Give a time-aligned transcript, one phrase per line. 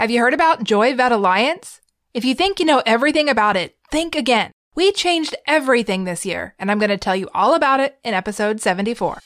[0.00, 1.82] Have you heard about Joy Vet Alliance?
[2.14, 4.50] If you think you know everything about it, think again.
[4.74, 8.14] We changed everything this year, and I'm going to tell you all about it in
[8.14, 9.18] episode 74.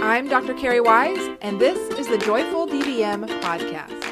[0.00, 0.54] I'm Dr.
[0.54, 4.04] Carrie Wise, and this is the Joyful DVM podcast.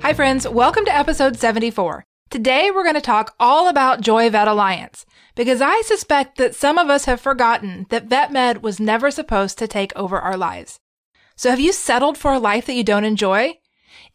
[0.00, 0.48] Hi, friends.
[0.48, 2.07] Welcome to episode 74.
[2.30, 6.76] Today, we're going to talk all about Joy Vet Alliance because I suspect that some
[6.76, 10.78] of us have forgotten that vet med was never supposed to take over our lives.
[11.36, 13.54] So, have you settled for a life that you don't enjoy?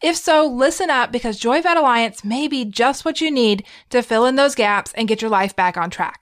[0.00, 4.00] If so, listen up because Joy Vet Alliance may be just what you need to
[4.00, 6.20] fill in those gaps and get your life back on track.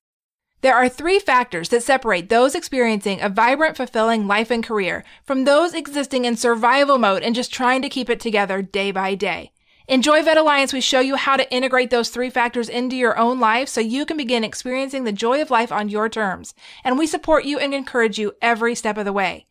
[0.62, 5.44] There are three factors that separate those experiencing a vibrant, fulfilling life and career from
[5.44, 9.52] those existing in survival mode and just trying to keep it together day by day.
[9.88, 13.18] In Joy Vet Alliance, we show you how to integrate those three factors into your
[13.18, 16.54] own life so you can begin experiencing the joy of life on your terms.
[16.84, 19.46] And we support you and encourage you every step of the way.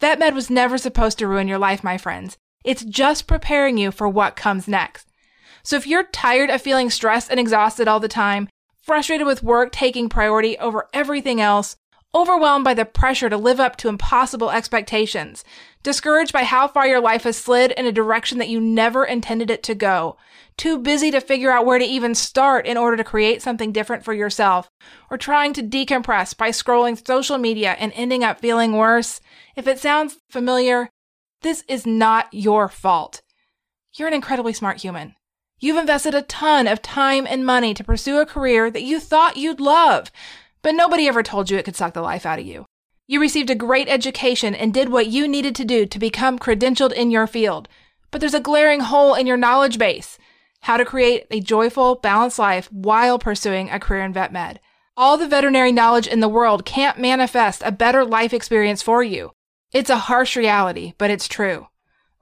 [0.00, 2.38] VetMed was never supposed to ruin your life, my friends.
[2.64, 5.08] It's just preparing you for what comes next.
[5.62, 8.48] So if you're tired of feeling stressed and exhausted all the time,
[8.82, 11.76] frustrated with work taking priority over everything else,
[12.16, 15.44] overwhelmed by the pressure to live up to impossible expectations,
[15.82, 19.50] discouraged by how far your life has slid in a direction that you never intended
[19.50, 20.16] it to go,
[20.56, 24.02] too busy to figure out where to even start in order to create something different
[24.02, 24.70] for yourself,
[25.10, 29.20] or trying to decompress by scrolling social media and ending up feeling worse,
[29.54, 30.88] if it sounds familiar,
[31.42, 33.20] this is not your fault.
[33.92, 35.14] You're an incredibly smart human.
[35.58, 39.36] You've invested a ton of time and money to pursue a career that you thought
[39.36, 40.10] you'd love,
[40.66, 42.66] but nobody ever told you it could suck the life out of you.
[43.06, 46.92] You received a great education and did what you needed to do to become credentialed
[46.92, 47.68] in your field.
[48.10, 50.18] But there's a glaring hole in your knowledge base.
[50.62, 54.58] How to create a joyful, balanced life while pursuing a career in vet med.
[54.96, 59.30] All the veterinary knowledge in the world can't manifest a better life experience for you.
[59.70, 61.68] It's a harsh reality, but it's true.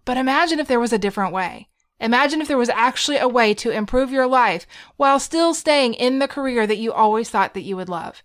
[0.05, 1.69] But imagine if there was a different way.
[1.99, 4.67] Imagine if there was actually a way to improve your life
[4.99, 8.23] while still staying in the career that you always thought that you would love.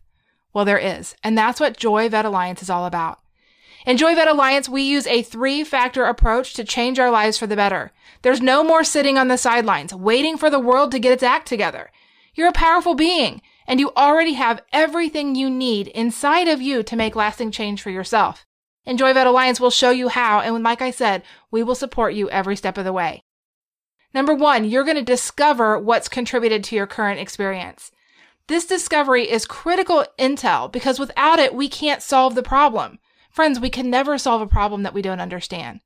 [0.53, 1.15] Well, there is.
[1.23, 3.19] And that's what Joy Vet Alliance is all about.
[3.85, 7.47] In Joy Vet Alliance, we use a three factor approach to change our lives for
[7.47, 7.91] the better.
[8.21, 11.47] There's no more sitting on the sidelines, waiting for the world to get its act
[11.47, 11.89] together.
[12.35, 16.95] You're a powerful being, and you already have everything you need inside of you to
[16.95, 18.45] make lasting change for yourself.
[18.85, 22.13] And Joy Vet Alliance will show you how, and like I said, we will support
[22.13, 23.23] you every step of the way.
[24.13, 27.91] Number one, you're going to discover what's contributed to your current experience.
[28.49, 32.97] This discovery is critical intel because without it, we can't solve the problem.
[33.29, 35.81] Friends, we can never solve a problem that we don't understand.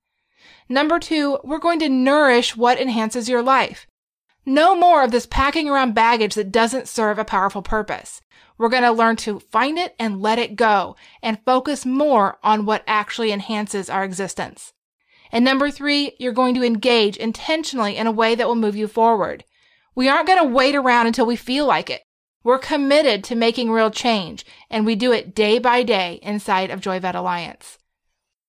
[0.70, 3.86] Number two, we're going to nourish what enhances your life.
[4.46, 8.22] No more of this packing around baggage that doesn't serve a powerful purpose.
[8.58, 12.66] We're going to learn to find it and let it go and focus more on
[12.66, 14.72] what actually enhances our existence.
[15.34, 18.88] And number three, you're going to engage intentionally in a way that will move you
[18.88, 19.44] forward.
[19.96, 22.04] We aren't going to wait around until we feel like it.
[22.44, 26.82] We're committed to making real change, and we do it day by day inside of
[26.82, 27.80] JoyVet Alliance.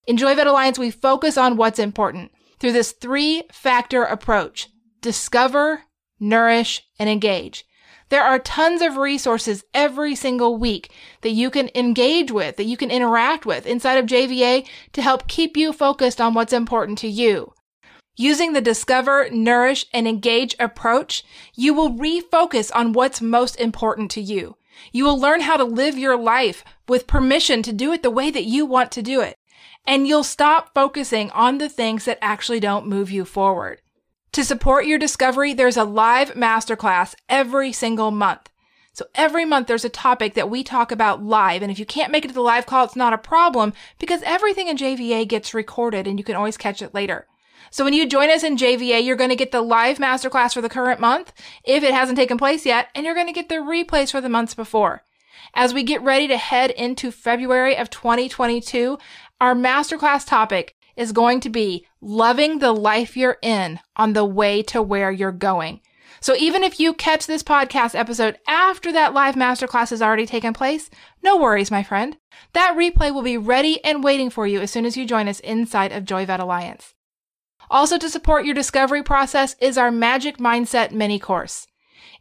[0.07, 4.69] In JoyVet Alliance, we focus on what's important through this three factor approach
[5.01, 5.83] discover,
[6.19, 7.65] nourish, and engage.
[8.09, 10.91] There are tons of resources every single week
[11.21, 15.29] that you can engage with, that you can interact with inside of JVA to help
[15.29, 17.53] keep you focused on what's important to you.
[18.17, 24.21] Using the discover, nourish, and engage approach, you will refocus on what's most important to
[24.21, 24.57] you.
[24.93, 28.31] You will learn how to live your life with permission to do it the way
[28.31, 29.37] that you want to do it.
[29.87, 33.81] And you'll stop focusing on the things that actually don't move you forward.
[34.33, 38.49] To support your discovery, there's a live masterclass every single month.
[38.93, 41.63] So every month there's a topic that we talk about live.
[41.63, 44.23] And if you can't make it to the live call, it's not a problem because
[44.23, 47.27] everything in JVA gets recorded and you can always catch it later.
[47.75, 50.61] So when you join us in JVA, you're going to get the live masterclass for
[50.61, 51.33] the current month
[51.65, 54.29] if it hasn't taken place yet, and you're going to get the replays for the
[54.29, 55.03] months before.
[55.55, 58.97] As we get ready to head into February of 2022,
[59.41, 64.63] our masterclass topic is going to be loving the life you're in on the way
[64.63, 65.81] to where you're going.
[66.21, 70.53] So even if you catch this podcast episode after that live masterclass has already taken
[70.53, 70.91] place,
[71.25, 72.19] no worries, my friend.
[72.53, 75.41] That replay will be ready and waiting for you as soon as you join us
[75.41, 76.95] inside of Joy Vet Alliance.
[77.71, 81.67] Also to support your discovery process is our Magic Mindset mini course.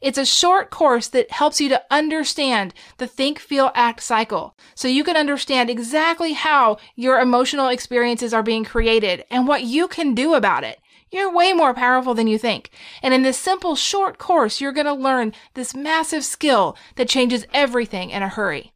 [0.02, 4.90] It's a short course that helps you to understand the think, feel, act cycle so
[4.90, 10.14] you can understand exactly how your emotional experiences are being created and what you can
[10.14, 10.80] do about it.
[11.10, 12.72] You're way more powerful than you think.
[13.02, 17.46] And in this simple, short course, you're going to learn this massive skill that changes
[17.54, 18.74] everything in a hurry.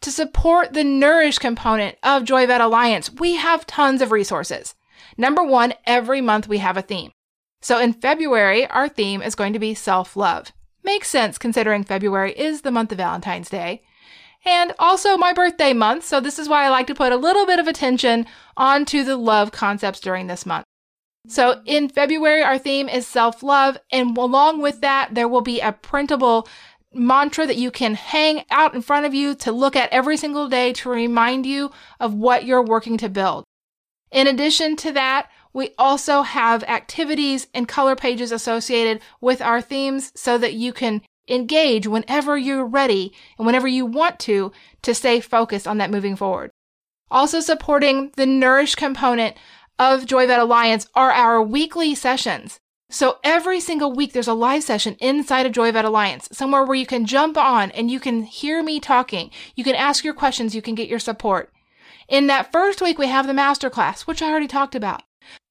[0.00, 4.74] To support the Nourish component of JoyVet Alliance, we have tons of resources.
[5.16, 7.10] Number one, every month we have a theme.
[7.62, 10.52] So in February, our theme is going to be self love.
[10.82, 13.82] Makes sense considering February is the month of Valentine's Day.
[14.44, 17.46] And also my birthday month, so this is why I like to put a little
[17.46, 18.26] bit of attention
[18.56, 20.66] onto the love concepts during this month.
[21.26, 23.78] So in February, our theme is self love.
[23.90, 26.46] And along with that, there will be a printable
[26.92, 30.48] mantra that you can hang out in front of you to look at every single
[30.48, 33.44] day to remind you of what you're working to build.
[34.14, 40.12] In addition to that, we also have activities and color pages associated with our themes
[40.14, 44.52] so that you can engage whenever you're ready and whenever you want to
[44.82, 46.52] to stay focused on that moving forward.
[47.10, 49.36] Also supporting the nourish component
[49.80, 52.60] of JoyVet Alliance are our weekly sessions.
[52.90, 56.86] So every single week there's a live session inside of JoyVet Alliance, somewhere where you
[56.86, 59.32] can jump on and you can hear me talking.
[59.56, 61.50] You can ask your questions, you can get your support.
[62.08, 65.02] In that first week we have the masterclass, which I already talked about.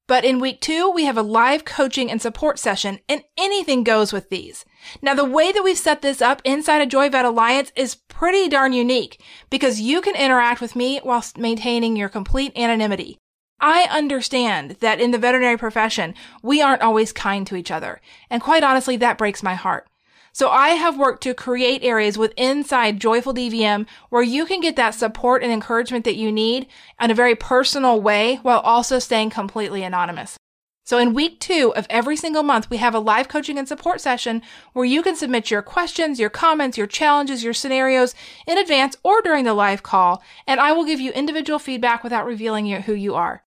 [0.06, 4.12] But in week two, we have a live coaching and support session, and anything goes
[4.12, 4.66] with these.
[5.00, 8.74] Now, the way that we've set this up inside of JoyVet Alliance is pretty darn
[8.74, 13.16] unique because you can interact with me whilst maintaining your complete anonymity.
[13.60, 18.02] I understand that in the veterinary profession, we aren't always kind to each other.
[18.28, 19.88] And quite honestly, that breaks my heart.
[20.34, 24.74] So I have worked to create areas with inside Joyful DVM where you can get
[24.74, 26.66] that support and encouragement that you need
[27.00, 30.36] in a very personal way while also staying completely anonymous.
[30.82, 34.00] So in week two of every single month, we have a live coaching and support
[34.00, 34.42] session
[34.72, 38.12] where you can submit your questions, your comments, your challenges, your scenarios
[38.44, 42.26] in advance or during the live call, and I will give you individual feedback without
[42.26, 43.43] revealing who you are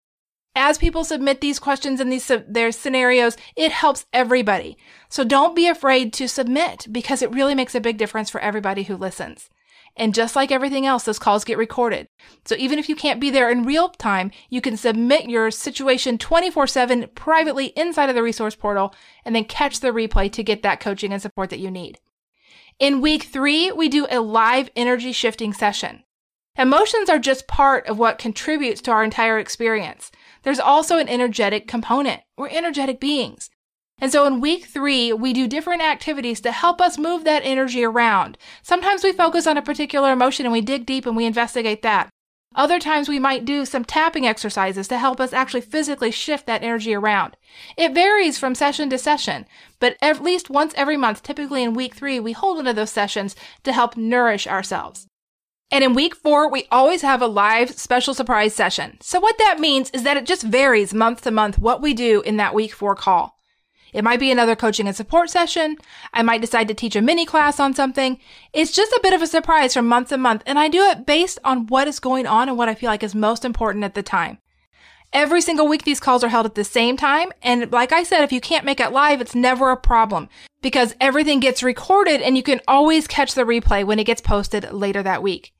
[0.56, 4.78] as people submit these questions and these their scenarios, it helps everybody.
[5.10, 8.84] So don't be afraid to submit because it really makes a big difference for everybody
[8.84, 9.50] who listens.
[9.98, 12.10] And just like everything else, those calls get recorded.
[12.44, 16.18] So even if you can't be there in real time, you can submit your situation
[16.18, 18.94] 24 7 privately inside of the resource portal
[19.24, 22.00] and then catch the replay to get that coaching and support that you need.
[22.78, 26.05] In week three, we do a live energy shifting session.
[26.58, 30.10] Emotions are just part of what contributes to our entire experience.
[30.44, 32.22] There's also an energetic component.
[32.38, 33.50] We're energetic beings.
[34.00, 37.84] And so in week three, we do different activities to help us move that energy
[37.84, 38.38] around.
[38.62, 42.10] Sometimes we focus on a particular emotion and we dig deep and we investigate that.
[42.56, 46.64] Other times we might do some tapping exercises to help us actually physically shift that
[46.64, 47.36] energy around.
[47.76, 49.46] It varies from session to session,
[49.82, 52.92] but at least once every month, typically in week three, we hold one of those
[52.92, 55.06] sessions to help nourish ourselves.
[55.72, 58.98] And in week four, we always have a live special surprise session.
[59.02, 62.22] So what that means is that it just varies month to month what we do
[62.22, 63.36] in that week four call.
[63.92, 65.78] It might be another coaching and support session.
[66.14, 68.20] I might decide to teach a mini class on something.
[68.52, 71.06] It's just a bit of a surprise from month to month, and I do it
[71.06, 73.96] based on what is going on and what I feel like is most important at
[73.96, 74.40] the time.
[75.14, 77.32] Every single week, these calls are held at the same time.
[77.42, 80.28] And like I said, if you can't make it live, it's never a problem
[80.62, 84.70] because everything gets recorded and you can always catch the replay when it gets posted
[84.74, 85.54] later that week.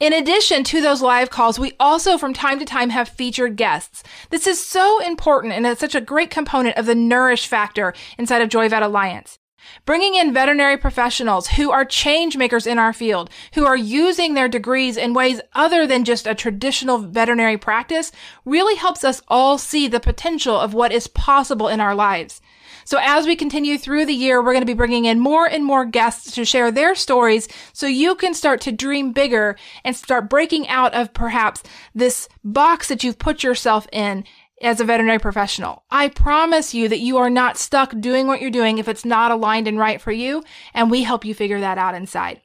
[0.00, 4.04] In addition to those live calls, we also from time to time have featured guests.
[4.30, 8.40] This is so important and it's such a great component of the nourish factor inside
[8.40, 9.40] of JoyVet Alliance.
[9.84, 14.48] Bringing in veterinary professionals who are change makers in our field, who are using their
[14.48, 18.12] degrees in ways other than just a traditional veterinary practice
[18.44, 22.40] really helps us all see the potential of what is possible in our lives.
[22.88, 25.62] So as we continue through the year, we're going to be bringing in more and
[25.62, 30.30] more guests to share their stories so you can start to dream bigger and start
[30.30, 31.62] breaking out of perhaps
[31.94, 34.24] this box that you've put yourself in
[34.62, 35.84] as a veterinary professional.
[35.90, 39.32] I promise you that you are not stuck doing what you're doing if it's not
[39.32, 40.42] aligned and right for you,
[40.72, 42.40] and we help you figure that out inside.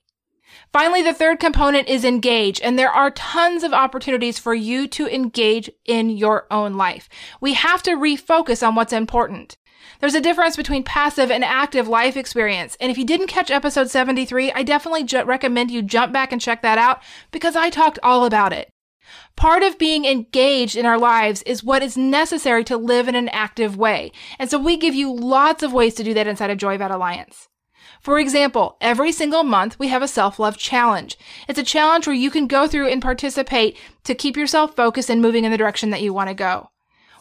[0.74, 5.08] Finally, the third component is engage, and there are tons of opportunities for you to
[5.08, 7.08] engage in your own life.
[7.40, 9.56] We have to refocus on what's important.
[10.00, 12.78] There's a difference between passive and active life experience.
[12.80, 16.42] And if you didn't catch episode 73, I definitely ju- recommend you jump back and
[16.42, 18.70] check that out because I talked all about it.
[19.36, 23.30] Part of being engaged in our lives is what is necessary to live in an
[23.30, 24.12] active way.
[24.40, 27.48] And so we give you lots of ways to do that inside of JoyVet Alliance.
[28.02, 31.18] For example, every single month we have a self-love challenge.
[31.48, 35.22] It's a challenge where you can go through and participate to keep yourself focused and
[35.22, 36.70] moving in the direction that you want to go.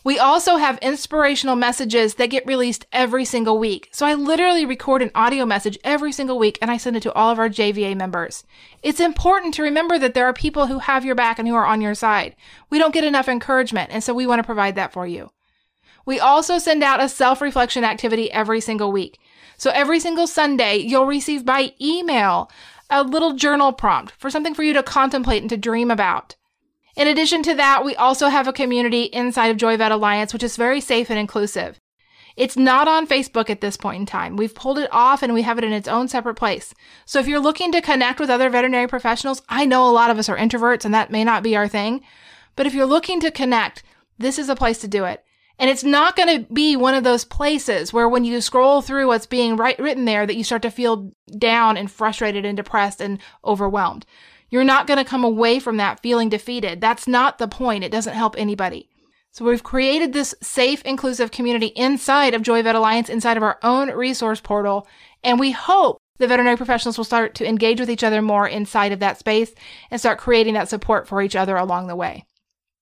[0.04, 3.88] We also have inspirational messages that get released every single week.
[3.92, 7.12] So I literally record an audio message every single week and I send it to
[7.12, 8.42] all of our JVA members.
[8.82, 11.66] It's important to remember that there are people who have your back and who are
[11.66, 12.34] on your side.
[12.68, 15.30] We don't get enough encouragement and so we want to provide that for you.
[16.04, 19.20] We also send out a self reflection activity every single week.
[19.56, 22.50] So every single Sunday, you'll receive by email
[22.90, 26.34] a little journal prompt for something for you to contemplate and to dream about.
[26.96, 30.56] In addition to that, we also have a community inside of JoyVet Alliance, which is
[30.56, 31.80] very safe and inclusive.
[32.36, 34.36] It's not on Facebook at this point in time.
[34.36, 36.74] We've pulled it off and we have it in its own separate place.
[37.04, 40.18] So if you're looking to connect with other veterinary professionals, I know a lot of
[40.18, 42.02] us are introverts and that may not be our thing.
[42.56, 43.82] But if you're looking to connect,
[44.18, 45.24] this is a place to do it.
[45.58, 49.06] And it's not going to be one of those places where when you scroll through
[49.06, 53.00] what's being right, written there that you start to feel down and frustrated and depressed
[53.00, 54.06] and overwhelmed.
[54.52, 56.82] You're not going to come away from that feeling defeated.
[56.82, 57.84] That's not the point.
[57.84, 58.90] It doesn't help anybody.
[59.30, 63.58] So we've created this safe, inclusive community inside of Joy Vet Alliance, inside of our
[63.62, 64.86] own resource portal.
[65.24, 68.92] And we hope the veterinary professionals will start to engage with each other more inside
[68.92, 69.54] of that space
[69.90, 72.26] and start creating that support for each other along the way.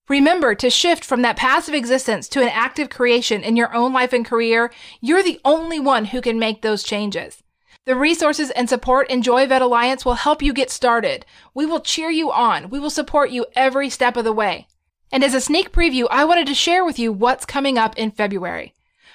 [0.09, 4.13] Remember to shift from that passive existence to an active creation in your own life
[4.13, 4.73] and career.
[5.01, 7.45] You're the only one who can make those changes.
[7.87, 11.25] The resources and support in Joy Vet Alliance will help you get started.
[11.55, 12.69] We will cheer you on.
[12.69, 14.69] We will support you every step of the way.
[15.11, 18.11] And as a sneak preview, I wanted to share with you what's coming up in
[18.11, 18.75] February.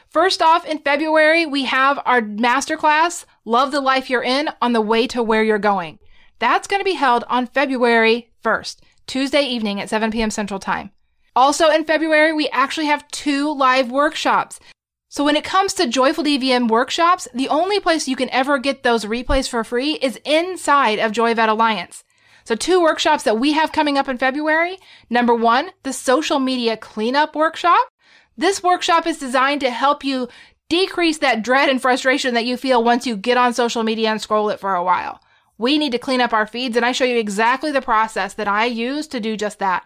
[0.09, 4.81] First off, in February, we have our masterclass, Love the Life You're In, on the
[4.81, 5.99] way to where you're going.
[6.39, 10.31] That's going to be held on February 1st, Tuesday evening at 7 p.m.
[10.31, 10.91] Central Time.
[11.35, 14.59] Also in February, we actually have two live workshops.
[15.15, 18.83] So when it comes to Joyful DVM workshops, the only place you can ever get
[18.83, 22.03] those replays for free is inside of JoyVet Alliance.
[22.43, 24.77] So two workshops that we have coming up in February.
[25.09, 27.79] Number one, the social media cleanup workshop.
[28.35, 30.27] This workshop is designed to help you
[30.67, 34.21] decrease that dread and frustration that you feel once you get on social media and
[34.21, 35.21] scroll it for a while.
[35.57, 38.49] We need to clean up our feeds and I show you exactly the process that
[38.49, 39.85] I use to do just that.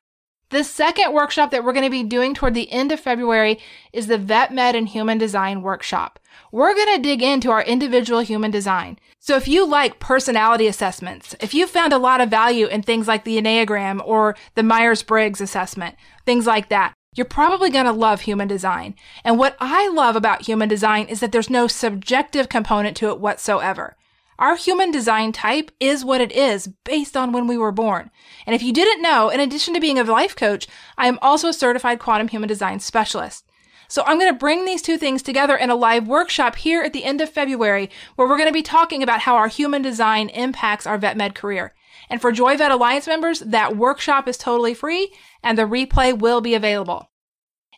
[0.52, 3.60] The second workshop that we're going to be doing toward the end of February
[3.94, 6.20] is the Vet Med and Human Design workshop.
[6.52, 8.98] We're going to dig into our individual human design.
[9.20, 13.08] So if you like personality assessments, if you found a lot of value in things
[13.08, 18.22] like the Enneagram or the Myers-Briggs assessment, things like that, you're probably going to love
[18.22, 18.96] human design.
[19.24, 23.20] And what I love about human design is that there's no subjective component to it
[23.20, 23.98] whatsoever.
[24.40, 28.10] Our human design type is what it is based on when we were born.
[28.46, 30.66] And if you didn't know, in addition to being a life coach,
[30.98, 33.46] I am also a certified quantum human design specialist.
[33.90, 36.94] So I'm going to bring these two things together in a live workshop here at
[36.94, 40.30] the end of February where we're going to be talking about how our human design
[40.30, 41.74] impacts our vet med career.
[42.10, 46.40] And for Joy Vet Alliance members, that workshop is totally free and the replay will
[46.40, 47.12] be available.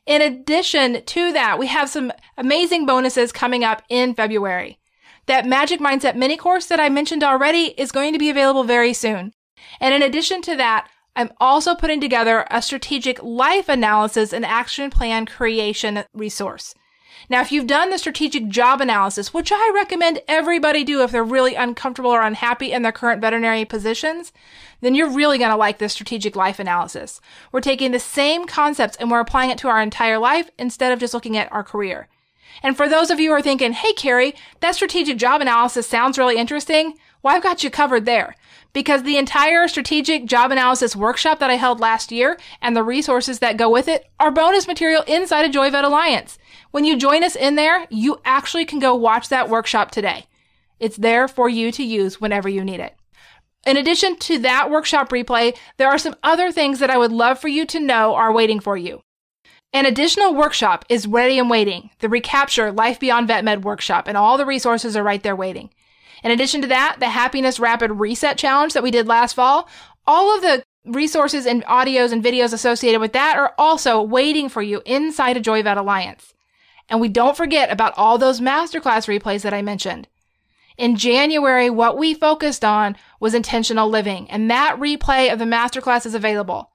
[0.06, 4.78] In addition to that, we have some amazing bonuses coming up in February.
[5.32, 8.92] That Magic Mindset mini course that I mentioned already is going to be available very
[8.92, 9.32] soon.
[9.80, 14.90] And in addition to that, I'm also putting together a strategic life analysis and action
[14.90, 16.76] plan creation resource.
[17.30, 21.24] Now, if you've done the strategic job analysis, which I recommend everybody do if they're
[21.24, 24.34] really uncomfortable or unhappy in their current veterinary positions,
[24.82, 27.22] then you're really going to like this strategic life analysis.
[27.54, 31.00] We're taking the same concepts and we're applying it to our entire life instead of
[31.00, 32.10] just looking at our career.
[32.64, 36.18] And for those of you who are thinking, hey, Carrie, that strategic job analysis sounds
[36.18, 38.36] really interesting, well, I've got you covered there.
[38.74, 43.40] Because the entire strategic job analysis workshop that I held last year and the resources
[43.40, 46.38] that go with it are bonus material inside of JoyVet Alliance.
[46.72, 50.26] When you join us in there, you actually can go watch that workshop today.
[50.80, 52.96] It's there for you to use whenever you need it.
[53.68, 57.40] In addition to that workshop replay, there are some other things that I would love
[57.40, 59.02] for you to know are waiting for you.
[59.74, 61.92] An additional workshop is ready and waiting.
[62.00, 65.70] The Recapture Life Beyond Vet Med workshop and all the resources are right there waiting.
[66.24, 69.70] In addition to that, the Happiness Rapid Reset Challenge that we did last fall,
[70.06, 74.62] all of the resources and audios and videos associated with that are also waiting for
[74.62, 76.34] you inside of JoyVet Alliance.
[76.90, 80.10] And we don't forget about all those masterclass replays that I mentioned.
[80.78, 86.06] In January, what we focused on was intentional living, and that replay of the masterclass
[86.06, 86.71] is available.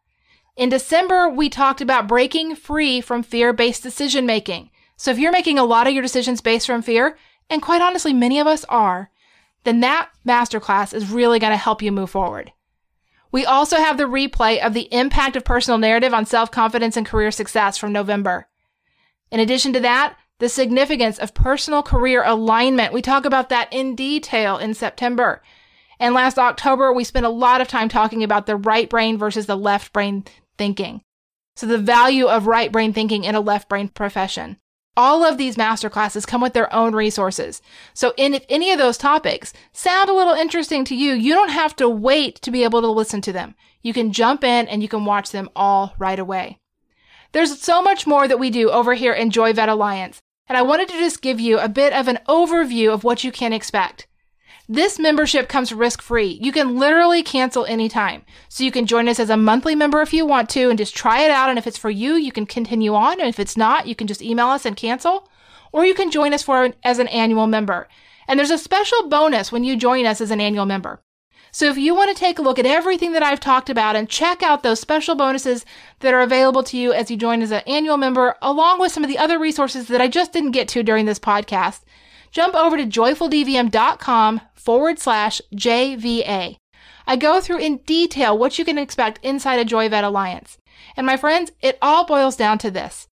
[0.56, 4.70] In December, we talked about breaking free from fear based decision making.
[4.96, 7.18] So if you're making a lot of your decisions based from fear,
[7.50, 9.10] and quite honestly, many of us are,
[9.64, 12.52] then that masterclass is really going to help you move forward.
[13.30, 17.04] We also have the replay of the impact of personal narrative on self confidence and
[17.04, 18.48] career success from November.
[19.30, 22.94] In addition to that, the significance of personal career alignment.
[22.94, 25.42] We talk about that in detail in September.
[25.98, 29.46] And last October, we spent a lot of time talking about the right brain versus
[29.46, 30.24] the left brain
[30.58, 31.02] thinking.
[31.56, 34.58] So the value of right brain thinking in a left brain profession.
[34.98, 37.60] All of these masterclasses come with their own resources.
[37.92, 41.50] So in, if any of those topics sound a little interesting to you, you don't
[41.50, 43.54] have to wait to be able to listen to them.
[43.82, 46.58] You can jump in and you can watch them all right away.
[47.32, 50.62] There's so much more that we do over here in Joy Vet Alliance, and I
[50.62, 54.06] wanted to just give you a bit of an overview of what you can expect.
[54.68, 56.38] This membership comes risk free.
[56.42, 58.24] You can literally cancel anytime.
[58.48, 60.96] So you can join us as a monthly member if you want to and just
[60.96, 61.48] try it out.
[61.48, 63.20] And if it's for you, you can continue on.
[63.20, 65.28] And if it's not, you can just email us and cancel.
[65.70, 67.86] Or you can join us for as an annual member.
[68.26, 71.00] And there's a special bonus when you join us as an annual member.
[71.52, 74.10] So if you want to take a look at everything that I've talked about and
[74.10, 75.64] check out those special bonuses
[76.00, 79.04] that are available to you as you join as an annual member, along with some
[79.04, 81.80] of the other resources that I just didn't get to during this podcast,
[82.36, 86.58] jump over to joyfuldvm.com forward slash JVA.
[87.06, 90.58] I go through in detail what you can expect inside a Joy Vet Alliance.
[90.98, 93.08] And my friends, it all boils down to this.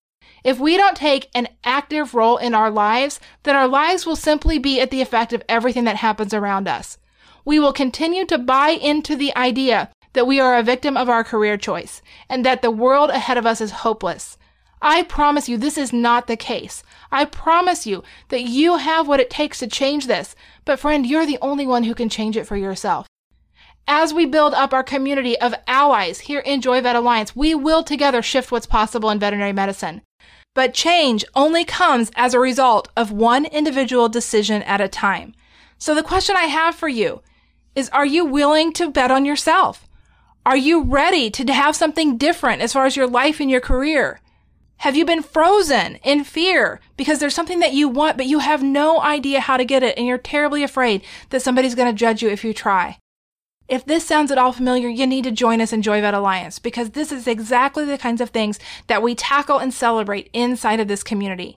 [0.42, 4.58] If we don't take an active role in our lives, then our lives will simply
[4.58, 6.96] be at the effect of everything that happens around us.
[7.44, 11.24] We will continue to buy into the idea that we are a victim of our
[11.24, 12.00] career choice
[12.30, 14.38] and that the world ahead of us is hopeless.
[14.82, 16.82] I promise you this is not the case.
[17.12, 20.34] I promise you that you have what it takes to change this.
[20.64, 23.06] But friend, you're the only one who can change it for yourself.
[23.86, 27.82] As we build up our community of allies here in Joy Vet Alliance, we will
[27.82, 30.02] together shift what's possible in veterinary medicine.
[30.54, 35.34] But change only comes as a result of one individual decision at a time.
[35.78, 37.22] So the question I have for you
[37.74, 39.88] is, are you willing to bet on yourself?
[40.46, 44.20] Are you ready to have something different as far as your life and your career?
[44.80, 48.62] Have you been frozen in fear because there's something that you want, but you have
[48.62, 52.22] no idea how to get it and you're terribly afraid that somebody's going to judge
[52.22, 52.96] you if you try?
[53.68, 56.58] If this sounds at all familiar, you need to join us in Joy Vet Alliance
[56.58, 60.88] because this is exactly the kinds of things that we tackle and celebrate inside of
[60.88, 61.56] this community.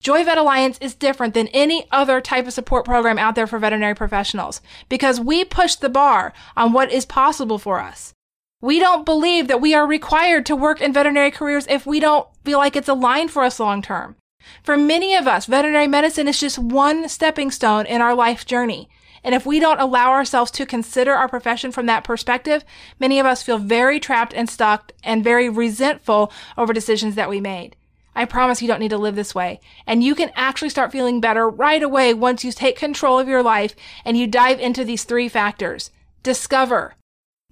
[0.00, 3.58] Joy Vet Alliance is different than any other type of support program out there for
[3.58, 8.14] veterinary professionals because we push the bar on what is possible for us.
[8.62, 12.26] We don't believe that we are required to work in veterinary careers if we don't
[12.44, 14.16] feel like it's aligned for us long term.
[14.62, 18.88] For many of us, veterinary medicine is just one stepping stone in our life journey.
[19.22, 22.62] And if we don't allow ourselves to consider our profession from that perspective,
[23.00, 27.40] many of us feel very trapped and stuck and very resentful over decisions that we
[27.40, 27.74] made.
[28.14, 29.60] I promise you don't need to live this way.
[29.86, 33.42] And you can actually start feeling better right away once you take control of your
[33.42, 35.90] life and you dive into these three factors.
[36.22, 36.94] Discover,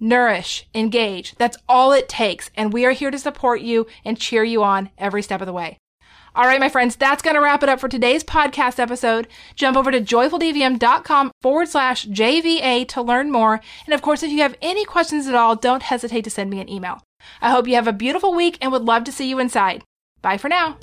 [0.03, 1.33] nourish, engage.
[1.35, 2.51] That's all it takes.
[2.55, 5.53] And we are here to support you and cheer you on every step of the
[5.53, 5.77] way.
[6.35, 9.27] All right, my friends, that's going to wrap it up for today's podcast episode.
[9.55, 13.61] Jump over to joyfuldvm.com forward slash JVA to learn more.
[13.85, 16.59] And of course, if you have any questions at all, don't hesitate to send me
[16.59, 17.01] an email.
[17.39, 19.83] I hope you have a beautiful week and would love to see you inside.
[20.21, 20.77] Bye for now.